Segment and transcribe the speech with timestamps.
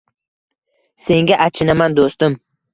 [1.05, 2.43] Senga achinaman, do`stim